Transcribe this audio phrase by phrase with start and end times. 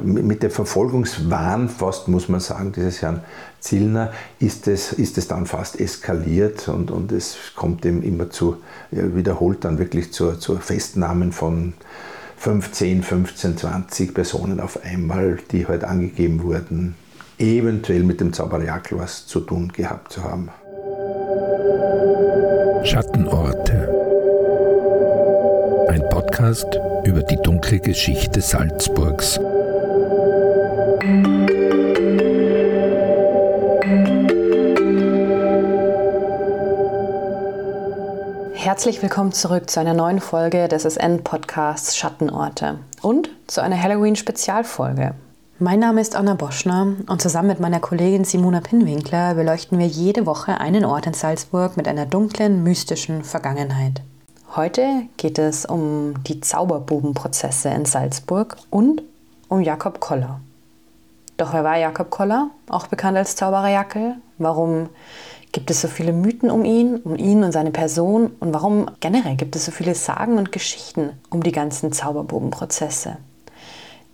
[0.00, 3.24] Mit dem Verfolgungswahn, fast muss man sagen, dieses Herrn
[3.58, 8.58] Zillner, ist es, ist es dann fast eskaliert und, und es kommt eben immer zu,
[8.92, 11.74] wiederholt dann wirklich zu, zu Festnahmen von
[12.36, 16.94] 15, 15, 20 Personen auf einmal, die halt angegeben wurden,
[17.38, 20.50] eventuell mit dem Zauberjakel was zu tun gehabt zu haben.
[22.84, 23.88] Schattenorte.
[25.88, 29.40] Ein Podcast über die dunkle Geschichte Salzburgs.
[38.54, 45.14] Herzlich willkommen zurück zu einer neuen Folge des SN-Podcasts Schattenorte und zu einer Halloween-Spezialfolge.
[45.58, 50.24] Mein Name ist Anna Boschner und zusammen mit meiner Kollegin Simona Pinwinkler beleuchten wir jede
[50.24, 54.02] Woche einen Ort in Salzburg mit einer dunklen, mystischen Vergangenheit.
[54.54, 54.86] Heute
[55.16, 59.02] geht es um die Zauberbubenprozesse in Salzburg und
[59.48, 60.40] um Jakob Koller.
[61.40, 64.16] Doch wer war Jakob Koller, auch bekannt als Zauberer Jackel?
[64.36, 64.90] Warum
[65.52, 68.32] gibt es so viele Mythen um ihn, um ihn und seine Person?
[68.40, 73.16] Und warum generell gibt es so viele Sagen und Geschichten um die ganzen Zauberbubenprozesse?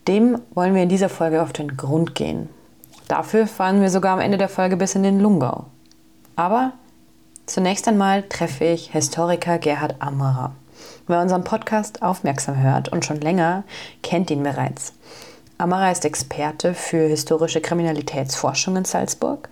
[0.06, 2.48] Dem wollen wir in dieser Folge auf den Grund gehen.
[3.08, 5.64] Dafür fahren wir sogar am Ende der Folge bis in den Lungau.
[6.36, 6.74] Aber
[7.46, 10.52] zunächst einmal treffe ich Historiker Gerhard Ammerer.
[11.08, 13.64] Wer unseren Podcast aufmerksam hört und schon länger,
[14.04, 14.92] kennt ihn bereits.
[15.58, 19.48] Amara ist Experte für historische Kriminalitätsforschung in Salzburg.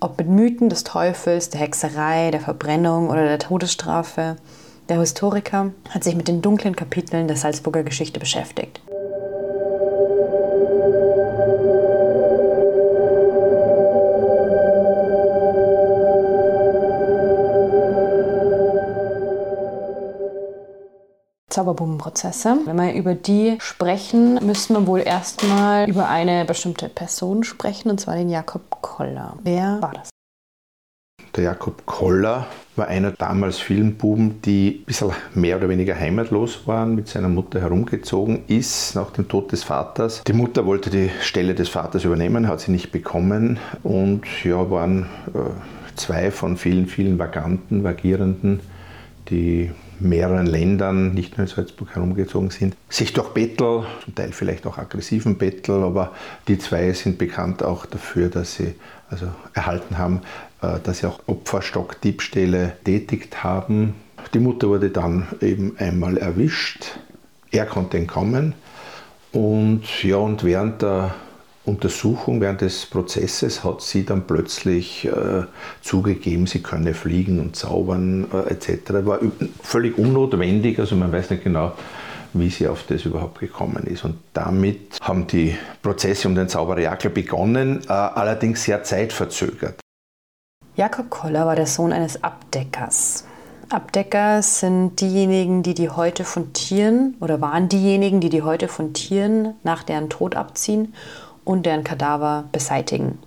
[0.00, 4.36] Ob mit Mythen des Teufels, der Hexerei, der Verbrennung oder der Todesstrafe,
[4.88, 8.80] der Historiker hat sich mit den dunklen Kapiteln der Salzburger Geschichte beschäftigt.
[21.60, 22.56] Zauberbombenprozesse.
[22.64, 28.00] Wenn wir über die sprechen, müssen wir wohl erstmal über eine bestimmte Person sprechen, und
[28.00, 29.34] zwar den Jakob Koller.
[29.42, 30.08] Wer war das?
[31.36, 36.66] Der Jakob Koller war einer damals vielen Buben, die ein bisschen mehr oder weniger heimatlos
[36.66, 40.24] waren, mit seiner Mutter herumgezogen ist nach dem Tod des Vaters.
[40.26, 45.10] Die Mutter wollte die Stelle des Vaters übernehmen, hat sie nicht bekommen und ja, waren
[45.34, 48.60] äh, zwei von vielen, vielen Vaganten, Vagierenden,
[49.28, 54.66] die mehreren Ländern, nicht nur in Salzburg herumgezogen sind, sich durch Bettel, zum Teil vielleicht
[54.66, 56.12] auch aggressiven Bettel, aber
[56.48, 58.74] die zwei sind bekannt auch dafür, dass sie
[59.10, 60.22] also erhalten haben,
[60.62, 63.94] äh, dass sie auch Opferstockdiebstähle tätigt haben.
[64.34, 66.98] Die Mutter wurde dann eben einmal erwischt.
[67.50, 68.54] Er konnte entkommen.
[69.32, 71.14] Und ja, und während der
[71.66, 75.44] Untersuchung, während des Prozesses hat sie dann plötzlich äh,
[75.82, 79.04] zugegeben, sie könne fliegen und zaubern äh, etc.
[79.04, 79.18] War
[79.62, 81.72] völlig unnotwendig, also man weiß nicht genau,
[82.32, 84.04] wie sie auf das überhaupt gekommen ist.
[84.04, 89.78] Und damit haben die Prozesse um den Zauberer Jakel begonnen, äh, allerdings sehr zeitverzögert.
[90.76, 93.26] Jakob Koller war der Sohn eines Abdeckers.
[93.68, 98.94] Abdecker sind diejenigen, die die Häute von Tieren oder waren diejenigen, die die Häute von
[98.94, 100.94] Tieren nach deren Tod abziehen
[101.50, 103.18] und deren Kadaver beseitigen.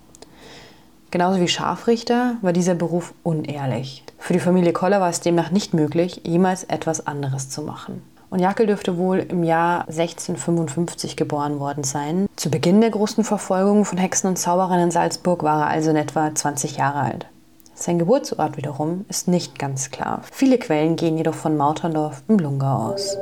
[1.10, 4.02] Genauso wie Scharfrichter war dieser Beruf unehrlich.
[4.18, 8.02] Für die Familie Koller war es demnach nicht möglich, jemals etwas anderes zu machen.
[8.30, 12.26] Und Jackel dürfte wohl im Jahr 1655 geboren worden sein.
[12.34, 15.96] Zu Beginn der großen Verfolgung von Hexen und Zauberern in Salzburg war er also in
[15.96, 17.26] etwa 20 Jahre alt.
[17.74, 20.22] Sein Geburtsort wiederum ist nicht ganz klar.
[20.32, 23.18] Viele Quellen gehen jedoch von Mauterndorf im Lungau aus.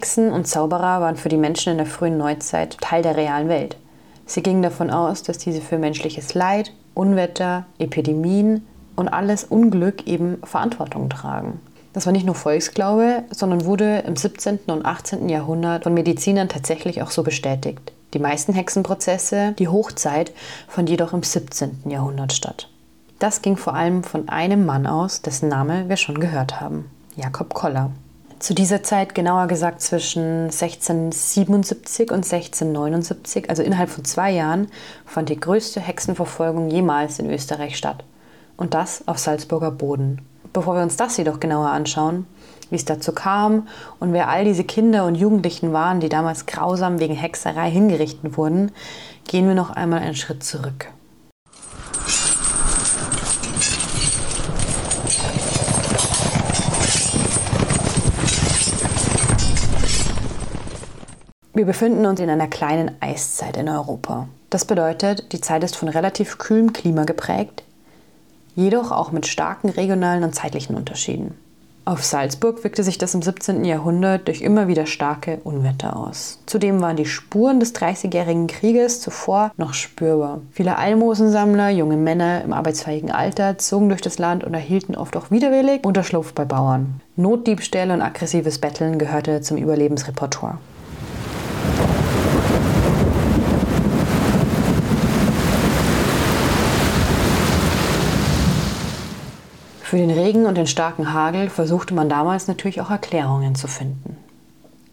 [0.00, 3.76] Hexen und Zauberer waren für die Menschen in der frühen Neuzeit Teil der realen Welt.
[4.24, 8.66] Sie gingen davon aus, dass diese für menschliches Leid, Unwetter, Epidemien
[8.96, 11.60] und alles Unglück eben Verantwortung tragen.
[11.92, 14.60] Das war nicht nur Volksglaube, sondern wurde im 17.
[14.68, 15.28] und 18.
[15.28, 17.92] Jahrhundert von Medizinern tatsächlich auch so bestätigt.
[18.14, 20.32] Die meisten Hexenprozesse, die Hochzeit,
[20.66, 21.82] fand jedoch im 17.
[21.90, 22.70] Jahrhundert statt.
[23.18, 27.52] Das ging vor allem von einem Mann aus, dessen Name wir schon gehört haben, Jakob
[27.52, 27.90] Koller.
[28.40, 34.68] Zu dieser Zeit, genauer gesagt zwischen 1677 und 1679, also innerhalb von zwei Jahren,
[35.04, 38.02] fand die größte Hexenverfolgung jemals in Österreich statt.
[38.56, 40.22] Und das auf Salzburger Boden.
[40.54, 42.26] Bevor wir uns das jedoch genauer anschauen,
[42.70, 46.98] wie es dazu kam und wer all diese Kinder und Jugendlichen waren, die damals grausam
[46.98, 48.72] wegen Hexerei hingerichtet wurden,
[49.28, 50.88] gehen wir noch einmal einen Schritt zurück.
[61.52, 64.28] Wir befinden uns in einer kleinen Eiszeit in Europa.
[64.50, 67.64] Das bedeutet, die Zeit ist von relativ kühlem Klima geprägt,
[68.54, 71.34] jedoch auch mit starken regionalen und zeitlichen Unterschieden.
[71.84, 73.64] Auf Salzburg wirkte sich das im 17.
[73.64, 76.38] Jahrhundert durch immer wieder starke Unwetter aus.
[76.46, 80.42] Zudem waren die Spuren des Dreißigjährigen Krieges zuvor noch spürbar.
[80.52, 85.32] Viele Almosensammler, junge Männer im arbeitsfähigen Alter zogen durch das Land und erhielten oft auch
[85.32, 87.00] widerwillig Unterschlupf bei Bauern.
[87.16, 90.58] Notdiebstähle und aggressives Betteln gehörte zum Überlebensrepertoire.
[99.90, 104.16] Für den Regen und den starken Hagel versuchte man damals natürlich auch Erklärungen zu finden.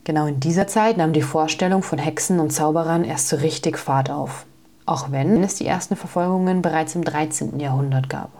[0.05, 4.09] Genau in dieser Zeit nahm die Vorstellung von Hexen und Zauberern erst so richtig Fahrt
[4.09, 4.47] auf,
[4.87, 7.59] auch wenn es die ersten Verfolgungen bereits im 13.
[7.59, 8.31] Jahrhundert gab.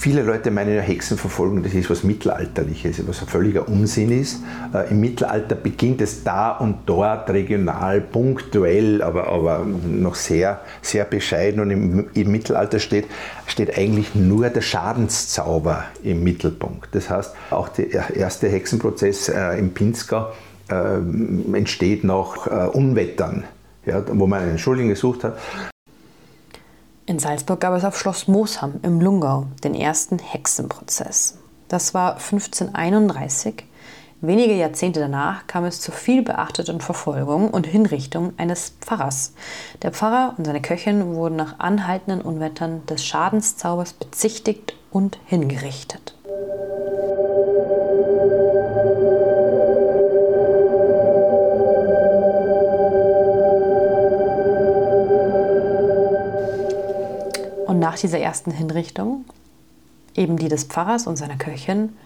[0.00, 4.40] Viele Leute meinen ja, Hexenverfolgung, das ist was Mittelalterliches, was ein völliger Unsinn ist.
[4.72, 11.04] Äh, Im Mittelalter beginnt es da und dort regional, punktuell, aber, aber noch sehr, sehr
[11.04, 11.60] bescheiden.
[11.60, 13.08] Und im, im Mittelalter steht,
[13.46, 16.94] steht eigentlich nur der Schadenszauber im Mittelpunkt.
[16.94, 20.32] Das heißt, auch der erste Hexenprozess äh, im Pinzgau
[20.70, 23.44] äh, entsteht nach äh, Unwettern.
[23.84, 25.36] Ja, wo man einen Schuldigen gesucht hat.
[27.10, 31.38] In Salzburg gab es auf Schloss Moosham im Lungau den ersten Hexenprozess.
[31.66, 33.64] Das war 1531.
[34.20, 39.34] Wenige Jahrzehnte danach kam es zur viel beachteten Verfolgung und Hinrichtung eines Pfarrers.
[39.82, 46.14] Der Pfarrer und seine Köchin wurden nach anhaltenden Unwettern des Schadenszaubers bezichtigt und hingerichtet.
[57.90, 59.24] Nach dieser ersten Hinrichtung,
[60.14, 61.96] eben die des Pfarrers und seiner Köchin,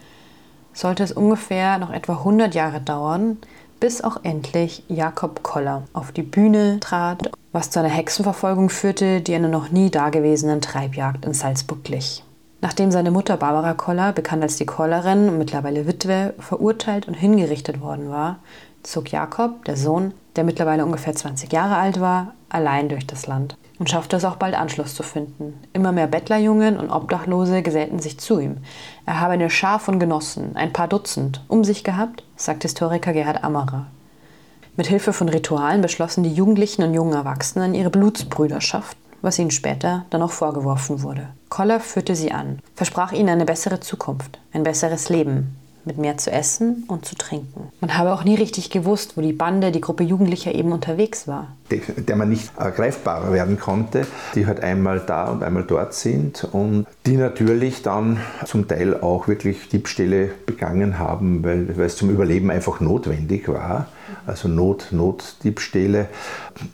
[0.73, 3.37] sollte es ungefähr noch etwa 100 Jahre dauern,
[3.81, 9.35] bis auch endlich Jakob Koller auf die Bühne trat, was zu einer Hexenverfolgung führte, die
[9.35, 12.25] einer noch nie dagewesenen Treibjagd in Salzburg glich.
[12.63, 17.83] Nachdem seine Mutter Barbara Koller, bekannt als die Kollerin und mittlerweile Witwe, verurteilt und hingerichtet
[17.83, 18.39] worden war,
[18.83, 23.59] zog Jakob, der Sohn, der mittlerweile ungefähr 20 Jahre alt war, allein durch das Land
[23.79, 25.55] und schaffte es auch bald Anschluss zu finden.
[25.73, 28.59] Immer mehr Bettlerjungen und Obdachlose gesellten sich zu ihm.
[29.07, 33.43] Er habe eine Schar von Genossen, ein paar Dutzend, um sich gehabt, sagt Historiker Gerhard
[33.43, 33.87] Ammerer.
[34.77, 40.05] Mit Hilfe von Ritualen beschlossen die Jugendlichen und jungen Erwachsenen ihre Blutsbrüderschaft, was ihnen später
[40.11, 41.29] dann auch vorgeworfen wurde.
[41.49, 45.57] Koller führte sie an, versprach ihnen eine bessere Zukunft, ein besseres Leben,
[45.87, 47.69] mit mehr zu essen und zu trinken.
[47.81, 51.49] Man habe auch nie richtig gewusst, wo die Bande, die Gruppe Jugendlicher eben unterwegs war.
[51.71, 56.87] Der man nicht greifbarer werden konnte, die halt einmal da und einmal dort sind und
[57.07, 62.51] die natürlich dann zum Teil auch wirklich Diebstähle begangen haben, weil, weil es zum Überleben
[62.51, 63.89] einfach notwendig war
[64.27, 66.09] also Not, Notdiebstähle,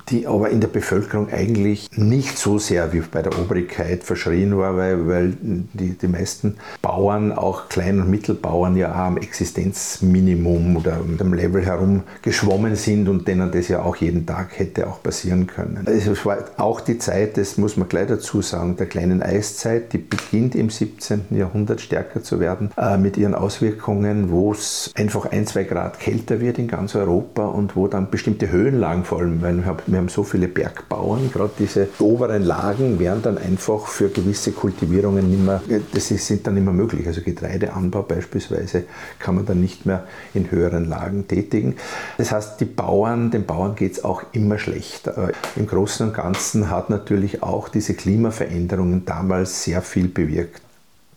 [0.08, 4.76] die aber in der Bevölkerung eigentlich nicht so sehr wie bei der Obrigkeit verschrien war,
[4.76, 11.34] weil, weil die, die meisten Bauern, auch Klein- und Mittelbauern, ja am Existenzminimum oder am
[11.34, 15.86] Level herumgeschwommen sind und denen das ja auch jeden Tag hätte auch passieren können.
[15.86, 19.98] Es war auch die Zeit, das muss man gleich dazu sagen, der kleinen Eiszeit, die
[19.98, 21.26] beginnt im 17.
[21.30, 26.40] Jahrhundert stärker zu werden, äh, mit ihren Auswirkungen, wo es einfach ein, zwei Grad kälter
[26.40, 29.56] wird in ganz Europa Europa und wo dann bestimmte Höhenlagen vor allem, weil
[29.86, 35.30] wir haben so viele Bergbauern, gerade diese oberen Lagen wären dann einfach für gewisse Kultivierungen
[35.30, 35.60] nicht mehr,
[35.92, 37.06] das sind dann nicht mehr möglich.
[37.06, 38.84] Also Getreideanbau beispielsweise
[39.18, 40.04] kann man dann nicht mehr
[40.34, 41.76] in höheren Lagen tätigen.
[42.18, 45.30] Das heißt, die Bauern, den Bauern geht es auch immer schlechter.
[45.56, 50.62] Im Großen und Ganzen hat natürlich auch diese Klimaveränderungen damals sehr viel bewirkt.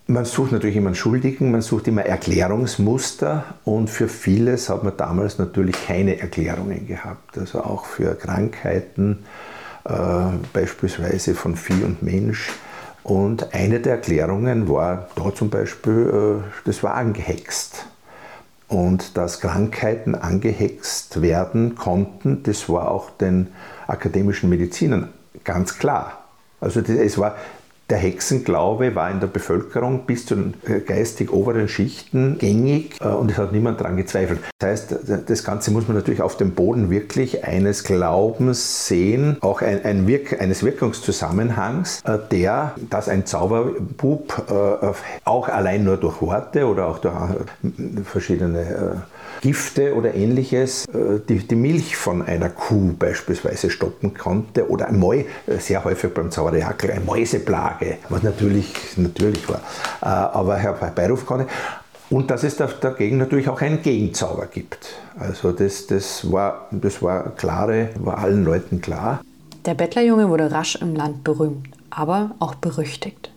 [0.06, 4.98] Man sucht natürlich immer einen Schuldigen, man sucht immer Erklärungsmuster und für vieles hat man
[4.98, 7.38] damals natürlich keine Erklärungen gehabt.
[7.38, 9.20] Also auch für Krankheiten,
[9.86, 9.94] äh,
[10.52, 12.50] beispielsweise von Vieh und Mensch.
[13.04, 17.86] Und eine der Erklärungen war da zum Beispiel, äh, das war angehext.
[18.68, 23.48] Und dass Krankheiten angehext werden konnten, das war auch den
[23.88, 25.10] akademischen Medizinern
[25.46, 26.24] ganz klar.
[26.60, 27.36] Also es war
[27.90, 33.08] der Hexenglaube war in der Bevölkerung bis zu den äh, geistig oberen Schichten gängig äh,
[33.08, 34.40] und es hat niemand daran gezweifelt.
[34.60, 34.96] Das heißt,
[35.28, 40.08] das Ganze muss man natürlich auf dem Boden wirklich eines Glaubens sehen, auch ein, ein
[40.08, 44.24] Wirk eines Wirkungszusammenhangs, äh, der, dass ein Zauberbub
[45.26, 47.14] auch allein nur durch Worte oder auch durch
[48.06, 49.04] verschiedene
[49.44, 54.98] Gifte oder ähnliches äh, die, die Milch von einer Kuh beispielsweise stoppen konnte oder ein
[54.98, 55.24] Mäu,
[55.60, 57.73] sehr häufig beim Zauberjackel, eine Mäuseplage,
[58.10, 59.62] was natürlich natürlich war,
[60.02, 61.48] äh, aber herbeiruf konnte.
[62.10, 64.90] Und dass es dagegen natürlich auch einen Gegenzauber gibt.
[65.18, 69.22] Also das, das, war, das war klare, war allen Leuten klar.
[69.66, 73.32] Der Bettlerjunge wurde rasch im Land berühmt, aber auch berüchtigt.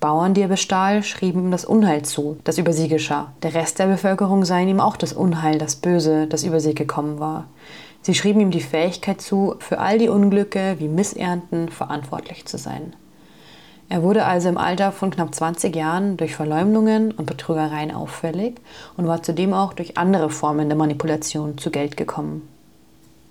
[0.00, 3.32] Bauern, die er bestahl, schrieben ihm das Unheil zu, das über sie geschah.
[3.42, 7.20] Der Rest der Bevölkerung sah ihm auch das Unheil, das Böse, das über sie gekommen
[7.20, 7.46] war.
[8.02, 12.94] Sie schrieben ihm die Fähigkeit zu, für all die Unglücke wie Missernten verantwortlich zu sein.
[13.88, 18.54] Er wurde also im Alter von knapp 20 Jahren durch Verleumdungen und Betrügereien auffällig
[18.96, 22.48] und war zudem auch durch andere Formen der Manipulation zu Geld gekommen.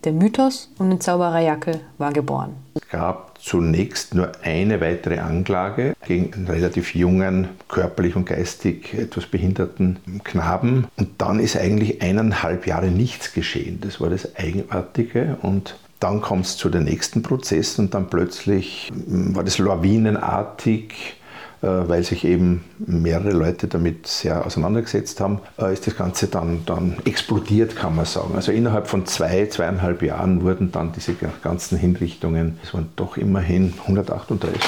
[0.03, 2.55] Der Mythos um den Zauberer Jackel war geboren.
[2.73, 9.27] Es gab zunächst nur eine weitere Anklage gegen einen relativ jungen, körperlich und geistig etwas
[9.27, 10.87] behinderten Knaben.
[10.97, 13.79] Und dann ist eigentlich eineinhalb Jahre nichts geschehen.
[13.81, 15.37] Das war das Eigenartige.
[15.43, 21.15] Und dann kommt es zu den nächsten Prozessen und dann plötzlich war das lawinenartig
[21.63, 26.65] äh, weil sich eben mehrere Leute damit sehr auseinandergesetzt haben, äh, ist das Ganze dann,
[26.65, 28.33] dann explodiert, kann man sagen.
[28.33, 33.75] Also innerhalb von zwei, zweieinhalb Jahren wurden dann diese ganzen Hinrichtungen, es waren doch immerhin
[33.81, 34.59] 138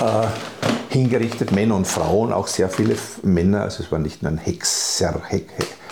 [0.00, 0.26] äh,
[0.88, 5.20] hingerichtet, Männer und Frauen, auch sehr viele Männer, also es war nicht nur ein Hexer,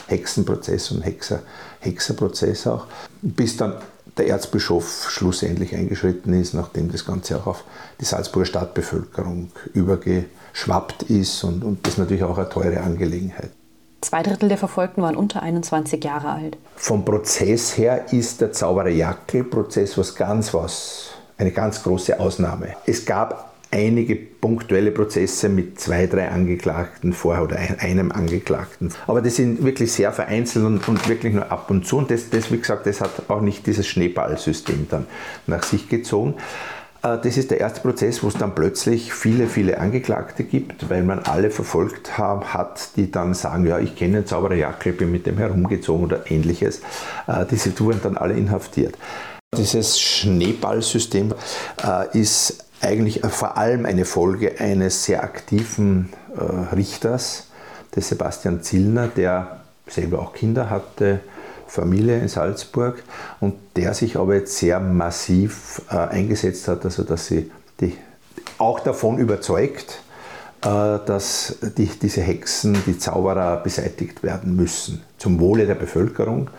[0.07, 1.41] Hexenprozess und Hexer,
[1.81, 2.87] Hexerprozess auch,
[3.21, 3.75] bis dann
[4.21, 7.65] der Erzbischof schlussendlich eingeschritten ist, nachdem das Ganze auch auf
[8.01, 13.51] die Salzburger Stadtbevölkerung übergeschwappt ist und, und das ist natürlich auch eine teure Angelegenheit.
[14.03, 16.57] Zwei Drittel der Verfolgten waren unter 21 Jahre alt.
[16.77, 22.77] Vom Prozess her ist der Zauberer Jackel-Prozess was ganz was, eine ganz große Ausnahme.
[22.87, 28.93] Es gab einige punktuelle Prozesse mit zwei, drei Angeklagten vorher oder einem Angeklagten.
[29.07, 31.99] Aber das sind wirklich sehr vereinzelt und, und wirklich nur ab und zu.
[31.99, 35.07] Und das, das, wie gesagt, das hat auch nicht dieses Schneeballsystem dann
[35.47, 36.35] nach sich gezogen.
[37.03, 41.03] Äh, das ist der erste Prozess, wo es dann plötzlich viele, viele Angeklagte gibt, weil
[41.03, 45.27] man alle verfolgt hat, die dann sagen, ja, ich kenne den Zauberer Jackel, bin mit
[45.27, 46.81] dem herumgezogen oder ähnliches.
[47.27, 48.97] Äh, diese wurden dann alle inhaftiert.
[49.57, 51.35] Dieses Schneeballsystem
[51.85, 57.47] äh, ist eigentlich vor allem eine Folge eines sehr aktiven äh, Richters,
[57.95, 61.21] des Sebastian Zillner, der selber auch Kinder hatte,
[61.67, 63.03] Familie in Salzburg
[63.41, 67.97] und der sich aber jetzt sehr massiv äh, eingesetzt hat, also dass sie die,
[68.59, 70.03] auch davon überzeugt,
[70.63, 76.51] äh, dass die, diese Hexen, die Zauberer beseitigt werden müssen, zum Wohle der Bevölkerung.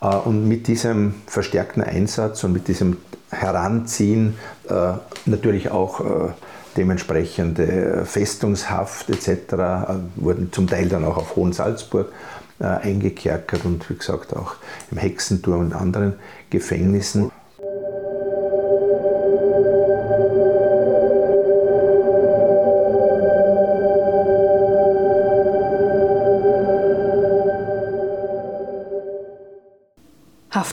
[0.00, 2.98] Äh, und mit diesem verstärkten Einsatz und mit diesem
[3.30, 4.38] Heranziehen
[4.68, 4.92] äh,
[5.24, 6.28] natürlich auch äh,
[6.76, 9.54] dementsprechende Festungshaft etc.
[10.16, 12.12] wurden zum Teil dann auch auf Hohensalzburg
[12.58, 14.56] eingekerkert und wie gesagt auch
[14.90, 16.14] im Hexenturm und anderen
[16.50, 17.30] Gefängnissen.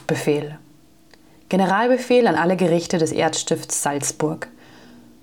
[0.04, 0.58] Haftbefehl.
[1.48, 4.50] Generalbefehl an alle Gerichte des Erzstifts Salzburg.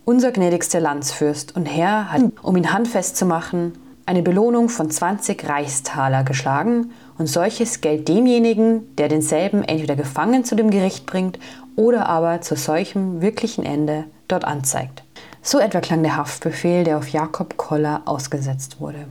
[0.06, 3.74] Unser gnädigster Landsfürst und Herr hat, um ihn handfest zu machen,
[4.06, 10.56] eine Belohnung von 20 Reichstaler geschlagen und solches Geld demjenigen, der denselben entweder gefangen zu
[10.56, 11.38] dem Gericht bringt
[11.76, 15.02] oder aber zu solchem wirklichen Ende dort anzeigt.
[15.42, 19.04] So etwa klang der Haftbefehl, der auf Jakob Koller ausgesetzt wurde.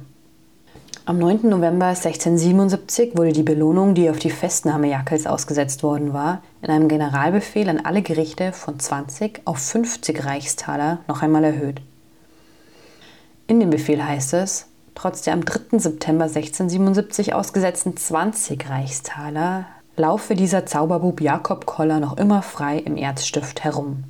[1.10, 1.50] Am 9.
[1.50, 6.88] November 1677 wurde die Belohnung, die auf die Festnahme Jackels ausgesetzt worden war, in einem
[6.88, 11.82] Generalbefehl an alle Gerichte von 20 auf 50 Reichstaler noch einmal erhöht.
[13.48, 15.80] In dem Befehl heißt es, trotz der am 3.
[15.80, 23.64] September 1677 ausgesetzten 20 Reichstaler laufe dieser Zauberbub Jakob Koller noch immer frei im Erzstift
[23.64, 24.04] herum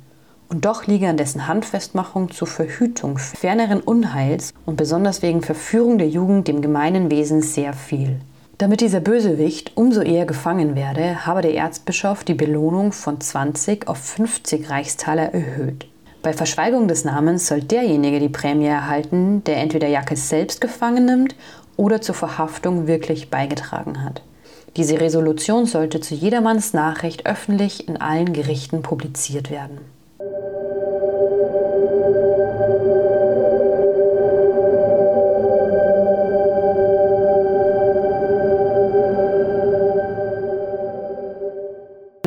[0.50, 6.08] und doch liege an dessen Handfestmachung zur Verhütung ferneren Unheils und besonders wegen Verführung der
[6.08, 8.20] Jugend dem gemeinen Wesen sehr viel.
[8.58, 13.98] Damit dieser Bösewicht umso eher gefangen werde, habe der Erzbischof die Belohnung von 20 auf
[13.98, 15.86] 50 Reichstaler erhöht.
[16.22, 21.34] Bei Verschweigung des Namens soll derjenige die Prämie erhalten, der entweder Jackes selbst gefangen nimmt
[21.78, 24.20] oder zur Verhaftung wirklich beigetragen hat.
[24.76, 29.78] Diese Resolution sollte zu jedermanns Nachricht öffentlich in allen Gerichten publiziert werden.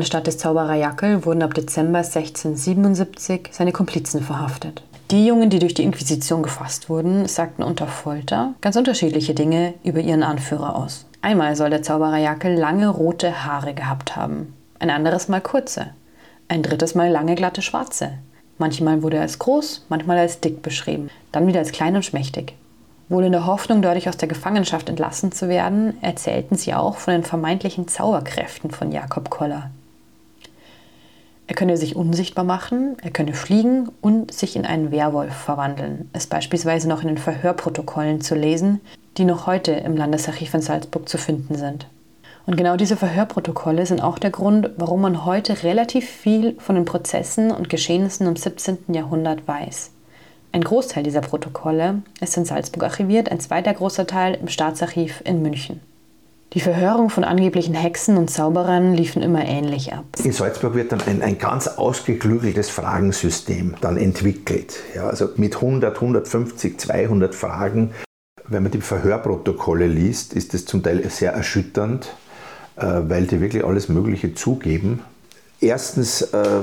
[0.03, 4.83] Anstatt des Zauberer Jackel wurden ab Dezember 1677 seine Komplizen verhaftet.
[5.11, 10.01] Die Jungen, die durch die Inquisition gefasst wurden, sagten unter Folter ganz unterschiedliche Dinge über
[10.01, 11.05] ihren Anführer aus.
[11.21, 15.91] Einmal soll der Zauberer Jackel lange rote Haare gehabt haben, ein anderes Mal kurze,
[16.49, 18.09] ein drittes Mal lange glatte schwarze.
[18.57, 22.55] Manchmal wurde er als groß, manchmal als dick beschrieben, dann wieder als klein und schmächtig.
[23.07, 27.13] Wohl in der Hoffnung, dadurch aus der Gefangenschaft entlassen zu werden, erzählten sie auch von
[27.13, 29.71] den vermeintlichen Zauberkräften von Jakob Koller.
[31.53, 36.31] Er könne sich unsichtbar machen, er könne fliegen und sich in einen Werwolf verwandeln, ist
[36.31, 38.81] beispielsweise noch in den Verhörprotokollen zu lesen,
[39.17, 41.85] die noch heute im Landesarchiv in Salzburg zu finden sind.
[42.47, 46.85] Und genau diese Verhörprotokolle sind auch der Grund, warum man heute relativ viel von den
[46.85, 48.91] Prozessen und Geschehnissen im 17.
[48.91, 49.91] Jahrhundert weiß.
[50.53, 55.43] Ein Großteil dieser Protokolle ist in Salzburg archiviert, ein zweiter großer Teil im Staatsarchiv in
[55.43, 55.81] München.
[56.53, 60.05] Die Verhörung von angeblichen Hexen und Zauberern liefen immer ähnlich ab.
[60.23, 64.75] In Salzburg wird dann ein, ein ganz ausgeklügeltes Fragensystem dann entwickelt.
[64.93, 67.91] Ja, also mit 100, 150, 200 Fragen.
[68.45, 72.13] Wenn man die Verhörprotokolle liest, ist es zum Teil sehr erschütternd,
[72.75, 75.01] äh, weil die wirklich alles Mögliche zugeben.
[75.59, 76.61] Erstens äh,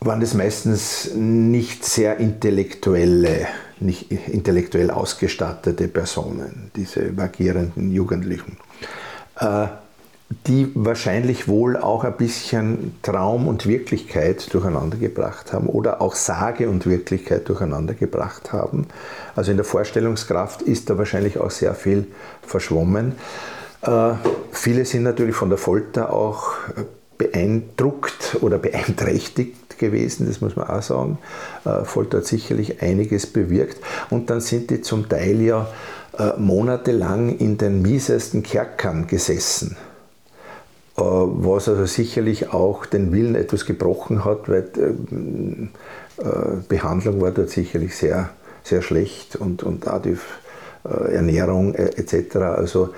[0.00, 3.48] waren das meistens nicht sehr intellektuelle
[3.80, 8.56] nicht intellektuell ausgestattete Personen, diese vagierenden Jugendlichen,
[9.38, 9.66] äh,
[10.46, 16.68] die wahrscheinlich wohl auch ein bisschen Traum und Wirklichkeit durcheinander gebracht haben oder auch Sage
[16.68, 18.86] und Wirklichkeit durcheinander gebracht haben.
[19.36, 22.08] Also in der Vorstellungskraft ist da wahrscheinlich auch sehr viel
[22.42, 23.12] verschwommen.
[23.82, 24.14] Äh,
[24.50, 26.54] viele sind natürlich von der Folter auch
[27.18, 31.18] beeindruckt oder beeinträchtigt gewesen, das muss man auch sagen.
[31.64, 33.78] Äh, Folter hat sicherlich einiges bewirkt.
[34.10, 35.68] Und dann sind die zum Teil ja
[36.18, 39.76] äh, monatelang in den miesesten Kerkern gesessen.
[40.96, 44.64] Äh, was also sicherlich auch den Willen etwas gebrochen hat, weil
[46.68, 48.30] Behandlung war dort sicherlich sehr,
[48.64, 50.16] sehr schlecht und, und auch die
[50.82, 52.36] Ernährung etc.
[52.36, 52.94] Also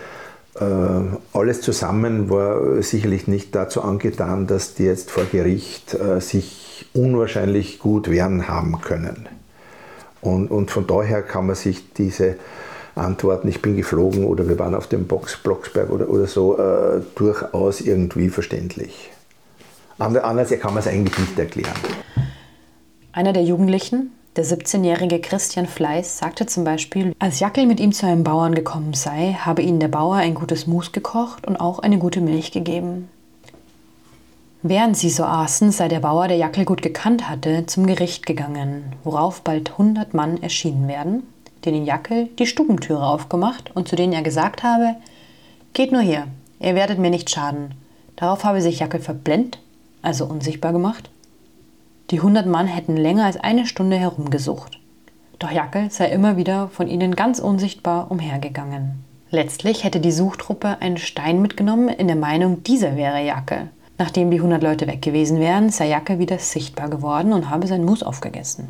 [1.32, 8.11] alles zusammen war sicherlich nicht dazu angetan, dass die jetzt vor Gericht sich unwahrscheinlich gut
[8.11, 9.28] wehren haben können.
[10.20, 12.37] Und, und von daher kann man sich diese
[12.94, 17.00] Antworten, ich bin geflogen oder wir waren auf dem Box, Blocksberg oder, oder so, äh,
[17.14, 19.11] durchaus irgendwie verständlich.
[19.99, 21.75] Anders kann man es eigentlich nicht erklären.
[23.12, 28.07] Einer der Jugendlichen, der 17-jährige Christian Fleiß, sagte zum Beispiel, als Jackel mit ihm zu
[28.07, 31.98] einem Bauern gekommen sei, habe ihnen der Bauer ein gutes Mus gekocht und auch eine
[31.98, 33.09] gute Milch gegeben.
[34.62, 38.97] Während sie so aßen, sei der Bauer, der Jackel gut gekannt hatte, zum Gericht gegangen,
[39.05, 41.23] worauf bald hundert Mann erschienen werden,
[41.64, 44.97] denen Jackel die Stubentüre aufgemacht und zu denen er gesagt habe,
[45.75, 46.27] Geht nur her,
[46.59, 47.75] ihr werdet mir nicht schaden.
[48.16, 49.61] Darauf habe sich Jackel verblendet,
[50.03, 51.09] also unsichtbar gemacht.
[52.11, 54.81] Die hundert Mann hätten länger als eine Stunde herumgesucht.
[55.38, 59.05] Doch Jackel sei immer wieder von ihnen ganz unsichtbar umhergegangen.
[59.31, 63.68] Letztlich hätte die Suchtruppe einen Stein mitgenommen in der Meinung, dieser wäre Jackel.
[63.98, 67.84] Nachdem die 100 Leute weg gewesen wären, sei Jacke wieder sichtbar geworden und habe sein
[67.84, 68.68] Mus aufgegessen.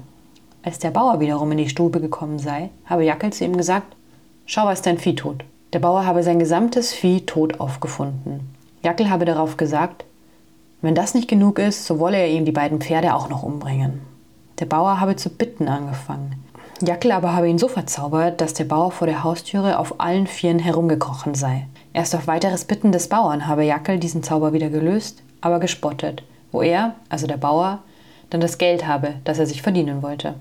[0.63, 3.95] Als der Bauer wiederum in die Stube gekommen sei, habe Jackel zu ihm gesagt,
[4.47, 5.45] Schau, ist dein Vieh tot.
[5.75, 8.55] Der Bauer habe sein gesamtes Vieh tot aufgefunden.
[8.83, 10.07] Jackel habe darauf gesagt,
[10.81, 14.01] wenn das nicht genug ist, so wolle er ihm die beiden Pferde auch noch umbringen.
[14.61, 16.43] Der Bauer habe zu bitten angefangen.
[16.81, 20.59] Jackel aber habe ihn so verzaubert, dass der Bauer vor der Haustüre auf allen Vieren
[20.59, 21.67] herumgekrochen sei.
[21.99, 26.63] Erst auf weiteres Bitten des Bauern habe Jackel diesen Zauber wieder gelöst, aber gespottet, wo
[26.63, 27.83] er, also der Bauer,
[28.31, 30.37] dann das Geld habe, das er sich verdienen wollte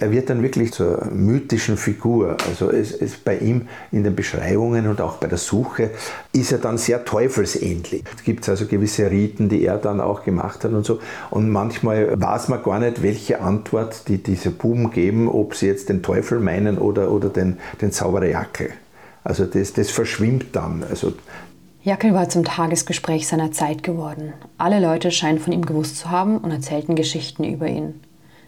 [0.00, 2.36] er wird dann wirklich zur mythischen Figur.
[2.48, 5.90] Also es ist bei ihm in den Beschreibungen und auch bei der Suche
[6.32, 8.02] ist er dann sehr teufelsähnlich.
[8.16, 10.98] Es gibt also gewisse Riten, die er dann auch gemacht hat und so.
[11.30, 15.88] Und manchmal weiß man gar nicht, welche Antwort die diese Buben geben, ob sie jetzt
[15.88, 18.70] den Teufel meinen oder, oder den, den Zauberer Jackel.
[19.26, 20.84] Also das, das verschwimmt dann.
[20.88, 21.12] Also
[21.82, 24.32] Jackel war zum Tagesgespräch seiner Zeit geworden.
[24.56, 28.00] Alle Leute scheinen von ihm gewusst zu haben und erzählten Geschichten über ihn.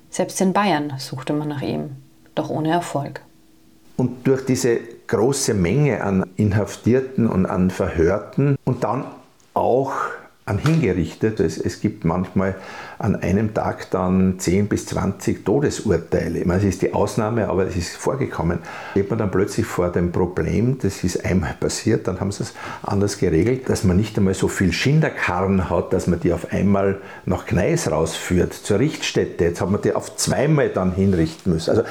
[0.08, 1.96] Selbst in Bayern suchte man nach ihm,
[2.36, 3.22] doch ohne Erfolg.
[3.96, 9.04] Und durch diese große Menge an Inhaftierten und an Verhörten und dann
[9.54, 9.94] auch
[10.44, 11.40] an hingerichtet.
[11.40, 12.54] Es, es, gibt manchmal
[12.98, 16.40] an einem Tag dann 10 bis 20 Todesurteile.
[16.40, 18.60] Ich meine, es ist die Ausnahme, aber es ist vorgekommen.
[18.92, 22.54] Steht man dann plötzlich vor dem Problem, das ist einmal passiert, dann haben sie es
[22.82, 26.98] anders geregelt, dass man nicht einmal so viel Schinderkarren hat, dass man die auf einmal
[27.24, 29.44] nach Gneis rausführt, zur Richtstätte.
[29.44, 31.70] Jetzt hat man die auf zweimal dann hinrichten müssen.
[31.70, 31.82] Also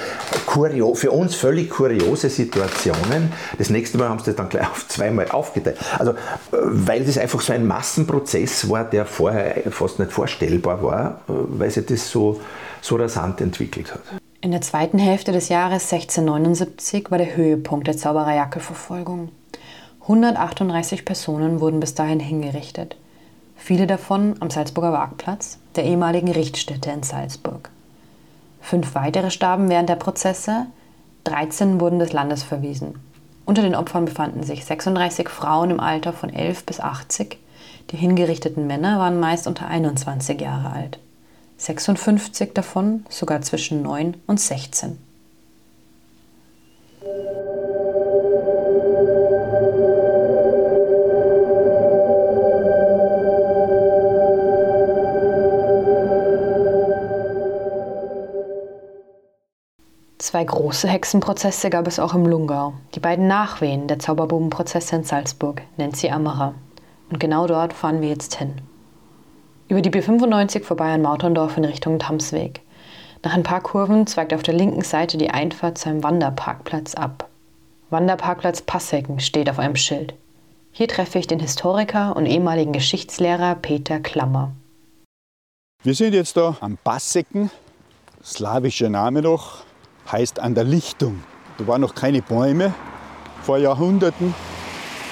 [0.96, 3.32] für uns völlig kuriose Situationen.
[3.58, 5.78] Das nächste Mal haben sie das dann gleich auf zweimal aufgeteilt.
[5.98, 6.14] Also,
[6.52, 11.10] weil das einfach so ein Massenprozess Prozess war, der vorher fast nicht vorstellbar war, äh,
[11.28, 12.40] weil sich das so,
[12.82, 14.02] so rasant entwickelt hat.
[14.42, 19.30] In der zweiten Hälfte des Jahres 1679 war der Höhepunkt der Zaubererjacke-Verfolgung.
[20.02, 22.96] 138 Personen wurden bis dahin hingerichtet.
[23.58, 27.70] Viele davon am Salzburger Marktplatz, der ehemaligen Richtstätte in Salzburg.
[28.62, 30.68] Fünf weitere starben während der Prozesse,
[31.24, 32.96] 13 wurden des Landes verwiesen.
[33.46, 37.38] Unter den Opfern befanden sich 36 Frauen im Alter von 11 bis 80.
[37.92, 41.00] Die hingerichteten Männer waren meist unter 21 Jahre alt.
[41.58, 44.98] 56 davon sogar zwischen 9 und 16.
[60.20, 62.74] Zwei große Hexenprozesse gab es auch im Lungau.
[62.96, 66.54] Die beiden Nachwehen der Zauberbubenprozesse in Salzburg nennt sie Ammerer.
[67.10, 68.56] Und genau dort fahren wir jetzt hin.
[69.70, 72.62] Über die B95 vorbei an Mauterndorf in Richtung Tamsweg.
[73.24, 77.28] Nach ein paar Kurven zweigt auf der linken Seite die Einfahrt zu einem Wanderparkplatz ab.
[77.90, 80.14] Wanderparkplatz Passecken steht auf einem Schild.
[80.72, 84.52] Hier treffe ich den Historiker und ehemaligen Geschichtslehrer Peter Klammer.
[85.84, 87.50] Wir sind jetzt da am Passecken,
[88.24, 89.64] slawischer Name noch,
[90.12, 91.24] heißt an der Lichtung.
[91.58, 92.74] Da waren noch keine Bäume
[93.42, 94.34] vor Jahrhunderten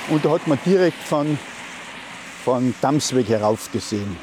[0.10, 1.40] und da hat man direkt von,
[2.46, 4.18] von Damsweg herauf gesehen.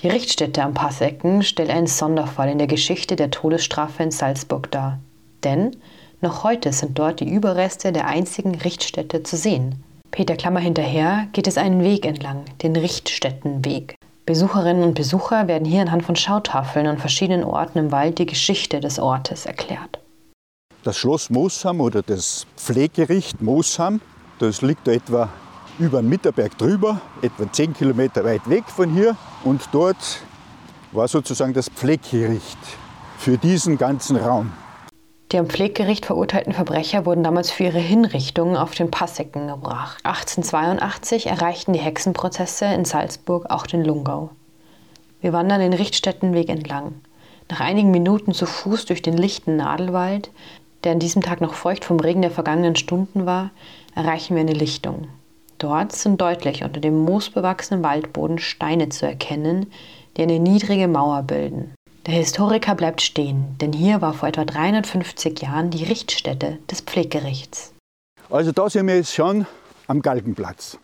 [0.00, 4.98] Die Richtstätte am Passecken stellt einen Sonderfall in der Geschichte der Todesstrafe in Salzburg dar.
[5.44, 5.74] Denn
[6.20, 9.82] noch heute sind dort die Überreste der einzigen Richtstätte zu sehen.
[10.10, 13.94] Peter Klammer hinterher geht es einen Weg entlang, den Richtstättenweg.
[14.26, 18.80] Besucherinnen und Besucher werden hier anhand von Schautafeln an verschiedenen Orten im Wald die Geschichte
[18.80, 20.00] des Ortes erklärt.
[20.82, 24.02] Das Schloss Moosham oder das Pfleggericht Moosham,
[24.38, 25.30] das liegt da etwa
[25.78, 29.16] über den Mitterberg drüber, etwa 10 Kilometer weit weg von hier.
[29.44, 30.20] Und dort
[30.92, 32.58] war sozusagen das Pfleggericht
[33.18, 34.52] für diesen ganzen Raum.
[35.32, 39.98] Die am Pfleggericht verurteilten Verbrecher wurden damals für ihre Hinrichtungen auf den Passecken gebracht.
[40.04, 44.30] 1882 erreichten die Hexenprozesse in Salzburg auch den Lungau.
[45.20, 46.94] Wir wandern den Richtstättenweg entlang.
[47.50, 50.30] Nach einigen Minuten zu Fuß durch den lichten Nadelwald,
[50.84, 53.50] der an diesem Tag noch feucht vom Regen der vergangenen Stunden war,
[53.94, 55.08] erreichen wir eine Lichtung.
[55.58, 59.72] Dort sind deutlich unter dem moosbewachsenen Waldboden Steine zu erkennen,
[60.16, 61.74] die eine niedrige Mauer bilden.
[62.06, 67.74] Der Historiker bleibt stehen, denn hier war vor etwa 350 Jahren die Richtstätte des Pfleggerichts.
[68.30, 69.46] Also da sind wir jetzt schon
[69.88, 70.78] am Galgenplatz.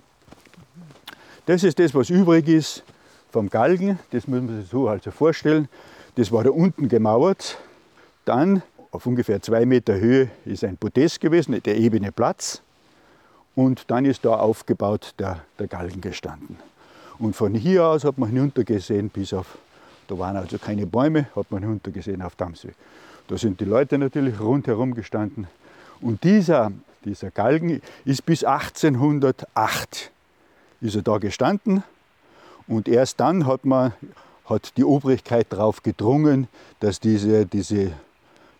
[1.47, 2.83] Das ist das, was übrig ist
[3.31, 4.01] vom Galgen.
[4.11, 5.69] Das muss man sich so also vorstellen.
[6.17, 7.59] Das war da unten gemauert.
[8.25, 12.64] Dann auf ungefähr zwei Meter Höhe ist ein Podest gewesen, der ebene Platz.
[13.55, 16.59] Und dann ist da aufgebaut der, der Galgen gestanden.
[17.19, 19.59] Und von hier aus hat man hinuntergesehen bis auf
[20.09, 22.75] da waren also keine Bäume, hat man hinuntergesehen auf Damsweg.
[23.29, 25.47] Da sind die Leute natürlich rundherum gestanden.
[26.01, 26.73] Und dieser,
[27.05, 30.11] dieser Galgen ist bis 1808
[30.81, 31.83] ist er da gestanden.
[32.67, 33.93] Und erst dann hat, man,
[34.45, 36.49] hat die Obrigkeit darauf gedrungen,
[36.81, 37.93] dass diese, diese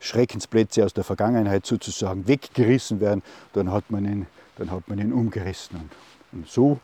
[0.01, 3.23] Schreckensplätze aus der Vergangenheit sozusagen weggerissen werden.
[3.53, 5.77] Dann hat man ihn, dann hat man ihn umgerissen.
[5.77, 5.91] Und,
[6.33, 6.79] und so,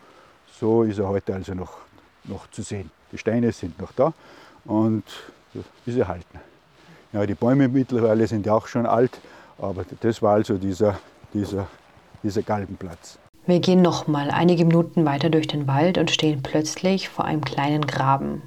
[0.59, 1.79] so ist er heute also noch,
[2.25, 2.91] noch zu sehen.
[3.13, 4.13] Die Steine sind noch da
[4.65, 5.05] und
[5.87, 6.41] ist erhalten.
[7.13, 9.21] Ja, die Bäume mittlerweile sind ja auch schon alt,
[9.59, 10.99] aber das war also dieser,
[11.35, 11.67] dieser,
[12.23, 13.19] dieser Galgenplatz.
[13.47, 17.87] Wir gehen nochmal einige Minuten weiter durch den Wald und stehen plötzlich vor einem kleinen
[17.87, 18.43] Graben.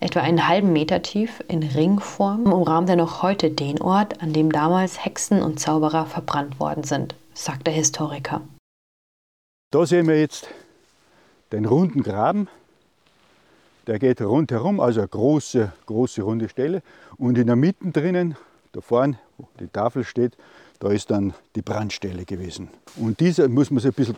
[0.00, 4.52] Etwa einen halben Meter tief, in Ringform, umrahmt er noch heute den Ort, an dem
[4.52, 8.42] damals Hexen und Zauberer verbrannt worden sind, sagt der Historiker.
[9.70, 10.48] Da sehen wir jetzt
[11.52, 12.48] den runden Graben,
[13.86, 16.82] der geht rundherum, also eine große, große runde Stelle.
[17.16, 18.36] Und in der Mitte drinnen,
[18.72, 20.36] da vorne, wo die Tafel steht,
[20.80, 22.68] da ist dann die Brandstelle gewesen.
[22.96, 24.16] Und diese muss man sich ein bisschen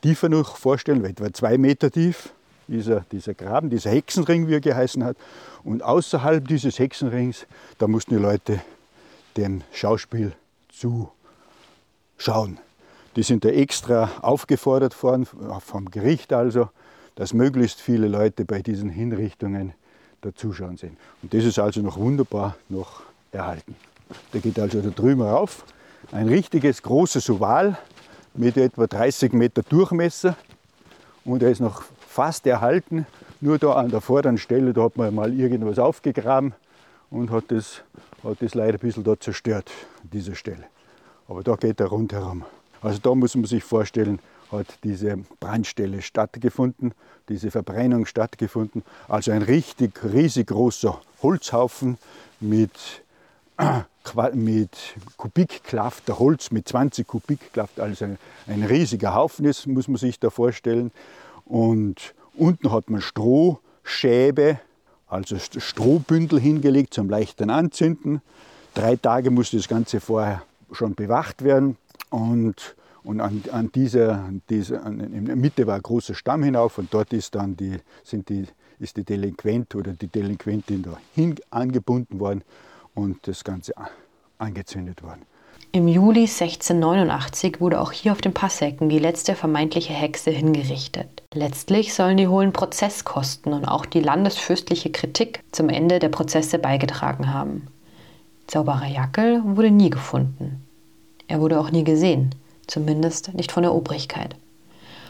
[0.00, 2.32] tiefer noch vorstellen, etwa zwei Meter tief,
[2.66, 5.16] dieser, dieser Graben, dieser Hexenring, wie er geheißen hat.
[5.62, 7.46] Und außerhalb dieses Hexenrings,
[7.78, 8.60] da mussten die Leute
[9.36, 10.32] dem Schauspiel
[12.24, 12.58] zuschauen.
[13.16, 15.26] Die sind da extra aufgefordert worden,
[15.60, 16.70] vom Gericht also,
[17.14, 19.74] dass möglichst viele Leute bei diesen Hinrichtungen
[20.22, 20.96] da zuschauen sind.
[21.22, 23.76] Und das ist also noch wunderbar noch erhalten.
[24.32, 25.64] Der geht also da drüben rauf.
[26.12, 27.78] Ein richtiges großes Oval
[28.34, 30.36] mit etwa 30 Meter Durchmesser
[31.24, 33.06] und er ist noch fast erhalten.
[33.40, 36.54] Nur da an der vorderen Stelle, da hat man mal irgendwas aufgegraben
[37.10, 37.82] und hat das,
[38.24, 39.70] hat das leider ein bisschen da zerstört,
[40.02, 40.64] an dieser Stelle.
[41.28, 42.44] Aber da geht er rundherum.
[42.82, 44.18] Also da muss man sich vorstellen,
[44.52, 46.92] hat diese Brandstelle stattgefunden,
[47.28, 48.82] diese Verbrennung stattgefunden.
[49.08, 51.98] Also ein richtig riesig großer Holzhaufen
[52.40, 53.02] mit,
[54.34, 54.70] mit
[55.16, 60.30] Kubikklafter Holz, mit 20 Kubikklaft, also ein, ein riesiger Haufen ist, muss man sich da
[60.30, 60.90] vorstellen.
[61.46, 64.60] Und unten hat man Strohschäbe,
[65.06, 68.20] also Strohbündel hingelegt zum leichten Anzünden.
[68.74, 70.42] Drei Tage musste das Ganze vorher
[70.74, 71.76] schon bewacht werden.
[72.10, 76.78] Und, und an, an dieser, dieser an, in der Mitte war ein großer Stamm hinauf
[76.78, 78.46] und dort ist dann die, sind die,
[78.78, 82.42] ist die Delinquent oder die Delinquentin dahin angebunden worden
[82.94, 83.72] und das Ganze
[84.38, 85.22] angezündet worden.
[85.74, 91.24] Im Juli 1689 wurde auch hier auf dem Passecken die letzte vermeintliche Hexe hingerichtet.
[91.34, 97.34] Letztlich sollen die hohen Prozesskosten und auch die landesfürstliche Kritik zum Ende der Prozesse beigetragen
[97.34, 97.66] haben.
[98.46, 100.64] Zauberer Jackel wurde nie gefunden.
[101.28, 102.34] Er wurde auch nie gesehen,
[102.66, 104.36] zumindest nicht von der Obrigkeit.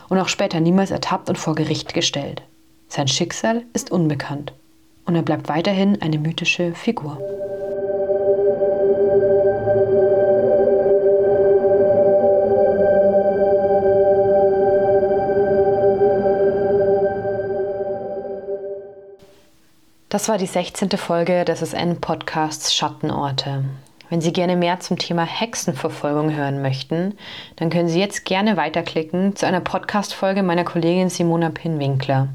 [0.08, 2.42] Und auch später niemals ertappt und vor Gericht gestellt.
[2.88, 4.52] Sein Schicksal ist unbekannt
[5.06, 7.18] und er bleibt weiterhin eine mythische Figur.
[20.14, 20.90] Das war die 16.
[20.90, 23.64] Folge des SN-Podcasts Schattenorte.
[24.08, 27.18] Wenn Sie gerne mehr zum Thema Hexenverfolgung hören möchten,
[27.56, 32.28] dann können Sie jetzt gerne weiterklicken zu einer Podcast-Folge meiner Kollegin Simona Pinwinkler.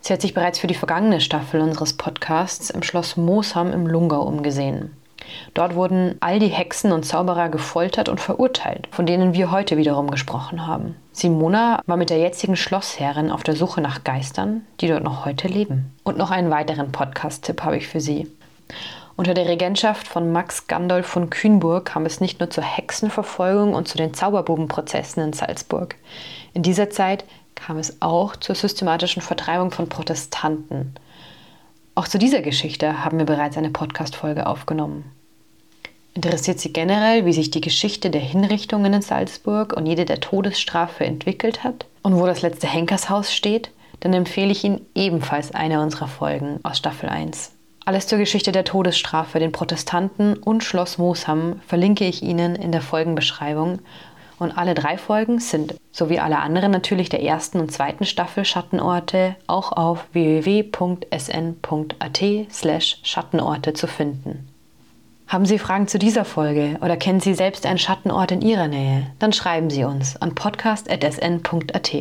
[0.00, 4.22] Sie hat sich bereits für die vergangene Staffel unseres Podcasts im Schloss Moosham im Lungau
[4.22, 4.96] umgesehen.
[5.54, 10.10] Dort wurden all die Hexen und Zauberer gefoltert und verurteilt, von denen wir heute wiederum
[10.10, 10.96] gesprochen haben.
[11.12, 15.48] Simona war mit der jetzigen Schlossherrin auf der Suche nach Geistern, die dort noch heute
[15.48, 15.94] leben.
[16.04, 18.26] Und noch einen weiteren Podcast-Tipp habe ich für Sie.
[19.16, 23.88] Unter der Regentschaft von Max Gandolf von Kühnburg kam es nicht nur zur Hexenverfolgung und
[23.88, 25.96] zu den Zauberbubenprozessen in Salzburg.
[26.54, 27.24] In dieser Zeit
[27.56, 30.94] kam es auch zur systematischen Vertreibung von Protestanten.
[31.96, 35.10] Auch zu dieser Geschichte haben wir bereits eine Podcast-Folge aufgenommen.
[36.18, 41.04] Interessiert Sie generell, wie sich die Geschichte der Hinrichtungen in Salzburg und jede der Todesstrafe
[41.04, 43.70] entwickelt hat und wo das letzte Henkershaus steht?
[44.00, 47.52] Dann empfehle ich Ihnen ebenfalls eine unserer Folgen aus Staffel 1.
[47.84, 52.82] Alles zur Geschichte der Todesstrafe, den Protestanten und Schloss Moosham verlinke ich Ihnen in der
[52.82, 53.78] Folgenbeschreibung.
[54.40, 59.36] Und alle drei Folgen sind, sowie alle anderen natürlich der ersten und zweiten Staffel Schattenorte,
[59.46, 60.82] auch auf www.sn.at
[62.50, 64.48] slash Schattenorte zu finden.
[65.28, 69.08] Haben Sie Fragen zu dieser Folge oder kennen Sie selbst einen Schattenort in Ihrer Nähe?
[69.18, 71.92] Dann schreiben Sie uns an podcast.sn.at.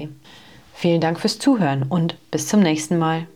[0.74, 3.28] Vielen Dank fürs Zuhören und bis zum nächsten Mal.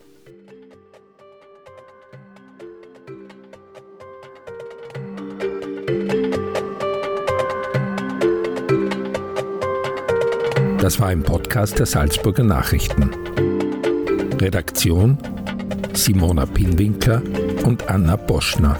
[10.79, 13.11] Das war ein Podcast der Salzburger Nachrichten.
[14.39, 15.17] Redaktion
[15.93, 17.21] Simona Pinwinkler
[17.65, 18.79] und Anna Boschner.